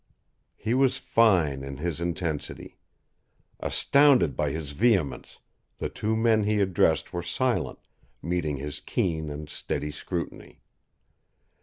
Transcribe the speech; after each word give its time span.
He 0.57 0.73
was 0.73 0.97
fine 0.97 1.61
in 1.63 1.77
his 1.77 2.01
intensity. 2.01 2.79
Astounded 3.59 4.35
by 4.35 4.49
his 4.49 4.71
vehemence, 4.71 5.37
the 5.77 5.89
two 5.89 6.15
men 6.17 6.43
he 6.43 6.59
addressed 6.59 7.13
were 7.13 7.21
silent, 7.21 7.77
meeting 8.19 8.57
his 8.57 8.79
keen 8.79 9.29
and 9.29 9.47
steady 9.47 9.91
scrutiny. 9.91 10.63